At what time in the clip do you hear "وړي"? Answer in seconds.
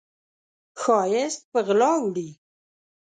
2.03-2.29